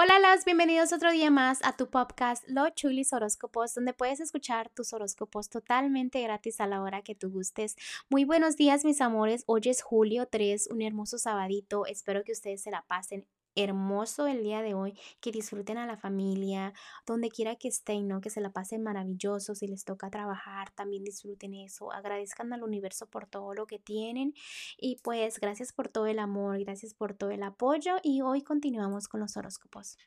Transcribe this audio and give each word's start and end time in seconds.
Hola, 0.00 0.20
las 0.20 0.44
bienvenidos 0.44 0.92
otro 0.92 1.10
día 1.10 1.28
más 1.28 1.58
a 1.64 1.76
tu 1.76 1.90
podcast 1.90 2.44
Lo 2.46 2.70
Chulis 2.70 3.12
Horóscopos, 3.12 3.74
donde 3.74 3.92
puedes 3.92 4.20
escuchar 4.20 4.68
tus 4.68 4.92
horóscopos 4.92 5.50
totalmente 5.50 6.22
gratis 6.22 6.60
a 6.60 6.68
la 6.68 6.82
hora 6.82 7.02
que 7.02 7.16
tú 7.16 7.32
gustes. 7.32 7.74
Muy 8.08 8.24
buenos 8.24 8.56
días, 8.56 8.84
mis 8.84 9.00
amores. 9.00 9.42
Hoy 9.46 9.62
es 9.64 9.82
julio 9.82 10.26
3, 10.26 10.68
un 10.70 10.82
hermoso 10.82 11.18
sabadito. 11.18 11.84
Espero 11.84 12.22
que 12.22 12.30
ustedes 12.30 12.62
se 12.62 12.70
la 12.70 12.82
pasen 12.82 13.26
hermoso 13.62 14.26
el 14.26 14.42
día 14.42 14.62
de 14.62 14.74
hoy, 14.74 14.98
que 15.20 15.32
disfruten 15.32 15.78
a 15.78 15.86
la 15.86 15.96
familia, 15.96 16.72
donde 17.06 17.30
quiera 17.30 17.56
que 17.56 17.68
estén, 17.68 18.08
¿no? 18.08 18.20
Que 18.20 18.30
se 18.30 18.40
la 18.40 18.50
pasen 18.50 18.82
maravilloso, 18.82 19.54
si 19.54 19.66
les 19.66 19.84
toca 19.84 20.10
trabajar, 20.10 20.70
también 20.72 21.04
disfruten 21.04 21.54
eso, 21.54 21.92
agradezcan 21.92 22.52
al 22.52 22.62
universo 22.62 23.06
por 23.06 23.26
todo 23.26 23.54
lo 23.54 23.66
que 23.66 23.78
tienen 23.78 24.34
y 24.78 24.96
pues 25.02 25.40
gracias 25.40 25.72
por 25.72 25.88
todo 25.88 26.06
el 26.06 26.18
amor, 26.18 26.58
gracias 26.60 26.94
por 26.94 27.14
todo 27.14 27.30
el 27.30 27.42
apoyo 27.42 27.96
y 28.02 28.22
hoy 28.22 28.42
continuamos 28.42 29.08
con 29.08 29.20
los 29.20 29.36
horóscopos. 29.36 29.98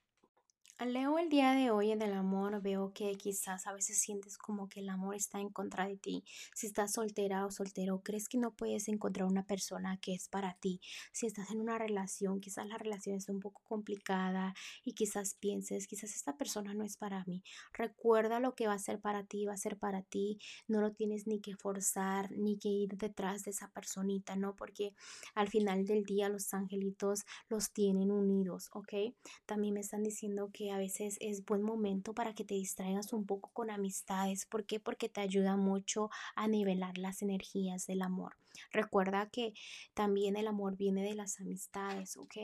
Leo 0.86 1.20
el 1.20 1.30
día 1.30 1.52
de 1.52 1.70
hoy 1.70 1.92
en 1.92 2.02
el 2.02 2.14
amor, 2.14 2.60
veo 2.60 2.92
que 2.92 3.12
quizás 3.14 3.68
a 3.68 3.74
veces 3.74 4.00
sientes 4.00 4.40
como 4.40 4.68
que 4.68 4.80
el 4.80 4.90
amor 4.90 5.14
está 5.14 5.40
en 5.40 5.50
contra 5.50 5.88
de 5.88 5.96
ti. 5.96 6.24
Si 6.56 6.66
estás 6.66 6.94
soltera 6.94 7.46
o 7.46 7.52
soltero, 7.52 8.02
crees 8.04 8.28
que 8.28 8.40
no 8.40 8.56
puedes 8.56 8.88
encontrar 8.88 9.28
una 9.28 9.46
persona 9.46 10.00
que 10.02 10.16
es 10.16 10.28
para 10.28 10.56
ti. 10.56 10.82
Si 11.12 11.28
estás 11.28 11.52
en 11.52 11.60
una 11.60 11.78
relación, 11.78 12.42
quizás 12.42 12.66
la 12.66 12.80
relación 12.80 13.16
es 13.16 13.30
un 13.30 13.40
poco 13.40 13.62
complicada 13.64 14.56
y 14.84 14.94
quizás 14.94 15.36
pienses, 15.36 15.86
quizás 15.86 16.16
esta 16.16 16.36
persona 16.36 16.74
no 16.74 16.84
es 16.84 16.98
para 16.98 17.24
mí. 17.26 17.44
Recuerda 17.74 18.40
lo 18.40 18.56
que 18.56 18.66
va 18.66 18.74
a 18.74 18.80
ser 18.80 19.00
para 19.00 19.24
ti, 19.24 19.46
va 19.46 19.54
a 19.54 19.58
ser 19.58 19.78
para 19.78 20.02
ti. 20.02 20.40
No 20.68 20.82
lo 20.82 20.94
tienes 20.94 21.28
ni 21.28 21.42
que 21.42 21.56
forzar, 21.56 22.32
ni 22.32 22.58
que 22.58 22.70
ir 22.70 22.98
detrás 22.98 23.44
de 23.44 23.52
esa 23.52 23.70
personita, 23.70 24.36
¿no? 24.36 24.56
Porque 24.56 24.96
al 25.36 25.48
final 25.48 25.86
del 25.86 26.06
día 26.06 26.28
los 26.28 26.52
angelitos 26.56 27.22
los 27.50 27.72
tienen 27.72 28.10
unidos, 28.10 28.70
¿ok? 28.74 29.14
También 29.46 29.76
me 29.76 29.82
están 29.82 30.02
diciendo 30.02 30.50
que 30.52 30.71
a 30.72 30.78
veces 30.78 31.18
es 31.22 31.46
buen 31.46 31.62
momento 31.62 32.14
para 32.14 32.34
que 32.34 32.44
te 32.44 32.56
distraigas 32.56 33.14
un 33.14 33.26
poco 33.26 33.50
con 33.54 33.70
amistades. 33.70 34.46
¿Por 34.46 34.66
qué? 34.66 34.80
Porque 34.80 35.10
te 35.10 35.22
ayuda 35.22 35.58
mucho 35.58 36.10
a 36.36 36.48
nivelar 36.48 36.98
las 36.98 37.22
energías 37.22 37.88
del 37.88 38.02
amor. 38.02 38.36
Recuerda 38.72 39.30
que 39.30 39.54
también 39.94 40.36
el 40.36 40.48
amor 40.48 40.78
viene 40.78 41.04
de 41.04 41.16
las 41.16 41.40
amistades, 41.40 42.18
¿ok? 42.18 42.36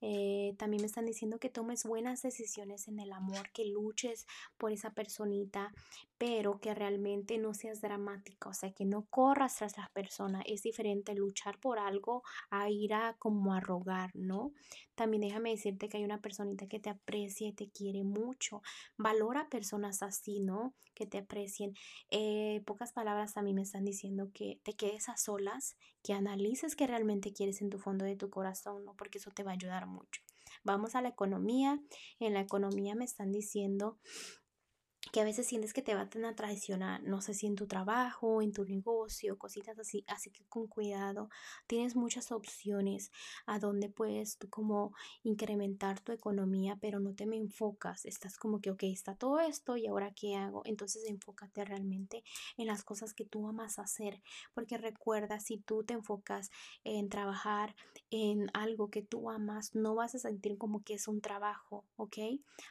Eh, 0.00 0.54
también 0.58 0.80
me 0.80 0.86
están 0.86 1.06
diciendo 1.06 1.38
que 1.38 1.50
tomes 1.50 1.84
buenas 1.84 2.22
decisiones 2.22 2.86
en 2.88 3.00
el 3.00 3.12
amor, 3.12 3.50
que 3.50 3.64
luches 3.64 4.26
por 4.56 4.72
esa 4.72 4.90
personita, 4.90 5.74
pero 6.18 6.58
que 6.60 6.74
realmente 6.74 7.38
no 7.38 7.54
seas 7.54 7.80
dramática, 7.80 8.48
o 8.48 8.52
sea, 8.52 8.72
que 8.72 8.84
no 8.84 9.06
corras 9.08 9.56
tras 9.56 9.76
la 9.78 9.88
persona. 9.94 10.42
Es 10.44 10.62
diferente 10.62 11.14
luchar 11.14 11.58
por 11.60 11.78
algo 11.78 12.24
a 12.50 12.68
ir 12.70 12.92
a 12.92 13.16
como 13.18 13.54
a 13.54 13.60
rogar, 13.60 14.10
¿no? 14.14 14.52
También 14.96 15.20
déjame 15.20 15.50
decirte 15.50 15.88
que 15.88 15.98
hay 15.98 16.04
una 16.04 16.20
personita 16.20 16.66
que 16.66 16.80
te 16.80 16.90
aprecia 16.90 17.46
y 17.46 17.52
te 17.52 17.70
quiere 17.70 18.02
mucho. 18.02 18.62
Valora 18.96 19.48
personas 19.48 20.02
así, 20.02 20.40
¿no? 20.40 20.74
Que 20.94 21.06
te 21.06 21.18
aprecien. 21.18 21.74
Eh, 22.10 22.62
pocas 22.66 22.92
palabras 22.92 23.36
a 23.36 23.42
mí 23.42 23.54
me 23.54 23.62
están 23.62 23.84
diciendo 23.84 24.32
que 24.34 24.60
te 24.64 24.74
quedes 24.74 25.08
a 25.08 25.16
solas, 25.16 25.76
que 26.02 26.14
analices 26.14 26.74
qué 26.74 26.88
realmente 26.88 27.32
quieres 27.32 27.62
en 27.62 27.70
tu 27.70 27.78
fondo 27.78 28.04
de 28.04 28.16
tu 28.16 28.28
corazón, 28.28 28.84
¿no? 28.84 28.94
Porque 28.96 29.18
eso 29.18 29.30
te 29.30 29.44
va 29.44 29.52
a 29.52 29.54
ayudar 29.54 29.86
mucho. 29.86 30.20
Vamos 30.64 30.96
a 30.96 31.02
la 31.02 31.10
economía. 31.10 31.80
En 32.18 32.34
la 32.34 32.40
economía 32.40 32.96
me 32.96 33.04
están 33.04 33.30
diciendo 33.30 33.98
que 35.12 35.20
a 35.20 35.24
veces 35.24 35.46
sientes 35.46 35.72
que 35.72 35.82
te 35.82 35.94
van 35.94 36.08
a 36.24 36.34
traicionar, 36.34 37.02
no 37.02 37.20
sé 37.20 37.34
si 37.34 37.46
en 37.46 37.54
tu 37.54 37.66
trabajo, 37.66 38.42
en 38.42 38.52
tu 38.52 38.64
negocio, 38.64 39.38
cositas 39.38 39.78
así, 39.78 40.04
así 40.06 40.30
que 40.30 40.44
con 40.46 40.66
cuidado, 40.66 41.28
tienes 41.66 41.96
muchas 41.96 42.32
opciones 42.32 43.10
a 43.46 43.58
donde 43.58 43.88
puedes 43.88 44.38
tú 44.38 44.48
como 44.48 44.92
incrementar 45.22 46.00
tu 46.00 46.12
economía, 46.12 46.76
pero 46.80 47.00
no 47.00 47.14
te 47.14 47.26
me 47.26 47.36
enfocas, 47.36 48.04
estás 48.04 48.36
como 48.36 48.60
que, 48.60 48.70
ok, 48.70 48.84
está 48.84 49.14
todo 49.14 49.40
esto 49.40 49.76
y 49.76 49.86
ahora 49.86 50.12
qué 50.14 50.36
hago, 50.36 50.62
entonces 50.64 51.04
enfócate 51.06 51.64
realmente 51.64 52.24
en 52.56 52.66
las 52.66 52.84
cosas 52.84 53.14
que 53.14 53.24
tú 53.24 53.46
amas 53.48 53.78
hacer, 53.78 54.22
porque 54.54 54.78
recuerda, 54.78 55.40
si 55.40 55.58
tú 55.58 55.84
te 55.84 55.94
enfocas 55.94 56.50
en 56.84 57.08
trabajar 57.08 57.74
en 58.10 58.50
algo 58.54 58.90
que 58.90 59.02
tú 59.02 59.30
amas, 59.30 59.74
no 59.74 59.94
vas 59.94 60.14
a 60.14 60.18
sentir 60.18 60.58
como 60.58 60.82
que 60.82 60.94
es 60.94 61.08
un 61.08 61.20
trabajo, 61.20 61.84
¿ok? 61.96 62.18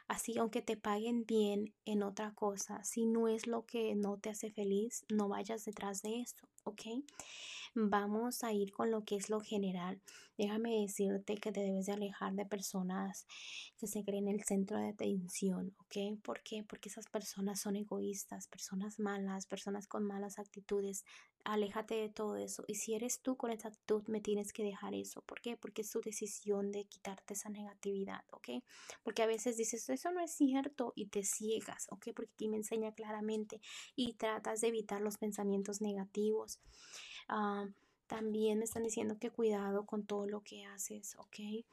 Así, 0.07 0.38
aunque 0.38 0.61
te 0.61 0.78
paguen 0.78 1.25
bien 1.25 1.73
en 1.85 2.03
otra 2.03 2.26
cosa. 2.33 2.83
Si 2.83 3.05
no 3.05 3.27
es 3.27 3.47
lo 3.47 3.65
que 3.65 3.95
no 3.95 4.17
te 4.17 4.29
hace 4.29 4.51
feliz, 4.51 5.05
no 5.09 5.27
vayas 5.27 5.65
detrás 5.65 6.01
de 6.01 6.21
eso, 6.21 6.47
¿ok? 6.63 6.81
Vamos 7.79 8.43
a 8.43 8.51
ir 8.53 8.73
con 8.73 8.89
lo 8.89 9.05
que 9.05 9.15
es 9.15 9.29
lo 9.29 9.39
general. 9.39 10.01
Déjame 10.35 10.81
decirte 10.81 11.35
que 11.35 11.51
te 11.51 11.59
debes 11.59 11.85
de 11.85 11.91
alejar 11.91 12.33
de 12.33 12.43
personas 12.43 13.27
que 13.77 13.85
se 13.85 14.03
creen 14.03 14.27
el 14.27 14.43
centro 14.43 14.79
de 14.79 14.89
atención, 14.89 15.75
¿ok? 15.81 16.19
¿Por 16.23 16.41
qué? 16.41 16.63
Porque 16.67 16.89
esas 16.89 17.05
personas 17.05 17.61
son 17.61 17.75
egoístas, 17.75 18.47
personas 18.47 18.97
malas, 18.97 19.45
personas 19.45 19.85
con 19.85 20.03
malas 20.03 20.39
actitudes. 20.39 21.05
Aléjate 21.43 21.93
de 21.93 22.09
todo 22.09 22.35
eso. 22.37 22.63
Y 22.67 22.75
si 22.75 22.95
eres 22.95 23.21
tú 23.21 23.37
con 23.37 23.51
esa 23.51 23.67
actitud, 23.67 24.01
me 24.07 24.21
tienes 24.21 24.53
que 24.53 24.63
dejar 24.63 24.95
eso. 24.95 25.21
¿Por 25.21 25.39
qué? 25.39 25.55
Porque 25.55 25.83
es 25.83 25.91
tu 25.91 26.01
decisión 26.01 26.71
de 26.71 26.85
quitarte 26.85 27.35
esa 27.35 27.49
negatividad, 27.49 28.23
¿ok? 28.31 28.63
Porque 29.03 29.21
a 29.21 29.27
veces 29.27 29.55
dices, 29.55 29.87
eso 29.87 30.11
no 30.11 30.19
es 30.19 30.31
cierto 30.31 30.93
y 30.95 31.09
te 31.09 31.23
ciegas, 31.23 31.85
¿ok? 31.91 32.07
Porque 32.16 32.31
aquí 32.33 32.47
me 32.47 32.57
enseña 32.57 32.91
claramente 32.91 33.61
y 33.95 34.13
tratas 34.13 34.61
de 34.61 34.69
evitar 34.69 34.99
los 34.99 35.17
pensamientos 35.17 35.79
negativos. 35.79 36.59
Ah, 37.27 37.67
también 38.07 38.59
me 38.59 38.65
están 38.65 38.83
diciendo 38.83 39.17
que 39.19 39.31
cuidado 39.31 39.85
con 39.85 40.05
todo 40.05 40.27
lo 40.27 40.41
que 40.41 40.65
haces, 40.65 41.15
¿ok? 41.17 41.65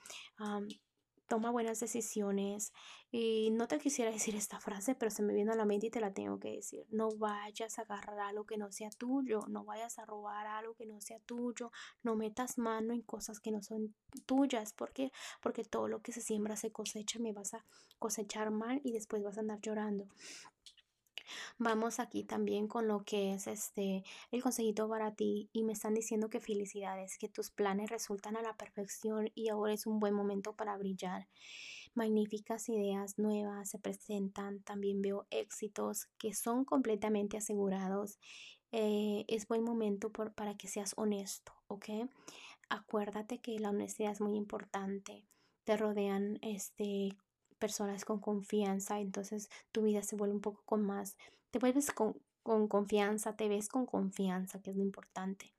toma 1.26 1.50
buenas 1.50 1.81
decisiones. 1.81 2.72
Y 3.10 3.50
no 3.53 3.69
te 3.69 3.78
quisiera 3.78 4.10
decir 4.10 4.34
esta 4.34 4.59
frase, 4.60 4.94
pero 4.94 5.10
se 5.10 5.22
me 5.22 5.34
viene 5.34 5.53
a 5.53 5.56
la 5.56 5.64
mente 5.64 5.87
y 5.87 5.91
te 5.91 6.00
la 6.00 6.12
tengo 6.12 6.38
que 6.38 6.50
decir. 6.50 6.84
No 6.91 7.10
vayas 7.10 7.78
a 7.78 7.82
agarrar 7.82 8.19
algo 8.20 8.44
que 8.44 8.56
no 8.56 8.72
sea 8.72 8.91
tuyo, 8.91 9.41
no 9.48 9.64
vayas 9.64 9.98
a 9.98 10.04
robar 10.04 10.47
algo 10.47 10.75
que 10.75 10.87
no 10.87 11.00
sea 11.00 11.20
tuyo, 11.20 11.70
no 12.03 12.16
metas 12.16 12.59
mano 12.59 12.93
en 12.93 13.03
cosas 13.03 13.41
que 13.41 13.53
no 13.53 13.62
son 13.62 13.94
tuyas. 14.26 14.72
¿Por 14.72 14.93
qué? 14.93 15.12
Porque 15.41 15.64
todo 15.64 15.88
lo 15.88 16.03
que 16.03 16.12
se 16.12 16.20
siembra 16.20 16.56
se 16.56 16.72
cosecha, 16.72 17.19
me 17.19 17.32
vas 17.32 17.54
a 17.54 17.64
cosechar 17.98 18.50
mal 18.50 18.81
y 18.84 18.93
después 18.93 19.22
vas 19.22 19.38
a 19.38 19.41
andar 19.41 19.60
llorando. 19.60 20.09
Vamos 21.59 22.01
aquí 22.01 22.25
también 22.25 22.69
con 22.69 22.89
lo 22.89 23.05
que 23.05 23.35
es 23.35 23.47
este 23.47 24.05
el 24.31 24.43
consejito 24.43 24.89
para 24.89 25.15
ti 25.15 25.49
y 25.53 25.65
me 25.65 25.73
están 25.73 25.95
diciendo 25.95 26.31
que 26.31 26.41
felicidades, 26.41 27.19
que 27.19 27.29
tus 27.29 27.51
planes 27.51 27.91
resultan 27.91 28.37
a 28.37 28.43
la 28.43 28.57
perfección 28.57 29.31
y 29.35 29.49
ahora 29.49 29.73
es 29.73 29.87
un 29.87 30.01
buen 30.01 30.15
momento 30.15 30.55
para 30.55 30.77
brillar. 30.77 31.29
Magníficas 31.95 32.69
ideas 32.69 33.19
nuevas 33.19 33.71
se 33.71 33.79
presentan, 33.79 34.62
también 34.62 35.01
veo 35.01 35.27
éxitos 35.31 36.09
que 36.19 36.35
son 36.35 36.65
completamente 36.65 37.37
asegurados. 37.37 38.19
Eh, 38.73 39.25
es 39.29 39.47
buen 39.47 39.62
momento 39.62 40.11
por, 40.11 40.35
para 40.35 40.56
que 40.56 40.67
seas 40.67 40.95
honesto, 40.97 41.53
¿ok? 41.69 41.87
Acuérdate 42.69 43.39
que 43.39 43.59
la 43.61 43.71
honestidad 43.71 44.11
es 44.11 44.21
muy 44.21 44.37
importante. 44.37 45.29
Te 45.62 45.77
rodean 45.77 46.39
este 46.43 47.17
personas 47.64 48.04
con 48.04 48.20
confianza, 48.20 49.00
entonces 49.00 49.48
tu 49.72 49.80
vida 49.80 50.02
se 50.02 50.16
vuelve 50.16 50.34
un 50.34 50.42
poco 50.42 50.62
con 50.66 50.82
más, 50.82 51.16
te 51.50 51.58
vuelves 51.58 51.91
con, 51.91 52.14
con 52.42 52.69
confianza, 52.69 53.36
te 53.36 53.48
ves 53.48 53.69
con 53.69 53.86
confianza, 53.86 54.60
que 54.60 54.70
es 54.70 54.76
lo 54.76 54.82
importante. 54.82 55.54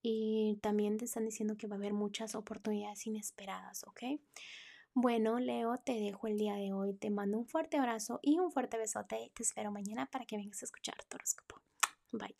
Y 0.00 0.58
también 0.62 0.96
te 0.96 1.04
están 1.04 1.26
diciendo 1.26 1.58
que 1.58 1.66
va 1.66 1.76
a 1.76 1.78
haber 1.78 1.92
muchas 1.92 2.34
oportunidades 2.34 3.06
inesperadas, 3.06 3.84
¿ok? 3.84 4.18
Bueno, 4.94 5.38
Leo, 5.40 5.76
te 5.76 5.92
dejo 5.92 6.26
el 6.26 6.38
día 6.38 6.54
de 6.54 6.72
hoy. 6.72 6.94
Te 6.94 7.10
mando 7.10 7.36
un 7.38 7.46
fuerte 7.46 7.76
abrazo 7.76 8.18
y 8.22 8.38
un 8.38 8.50
fuerte 8.50 8.78
besote. 8.78 9.30
Te 9.34 9.42
espero 9.42 9.70
mañana 9.70 10.06
para 10.06 10.24
que 10.24 10.38
vengas 10.38 10.62
a 10.62 10.64
escuchar 10.64 10.96
tu. 11.04 11.18
Bye. 12.12 12.34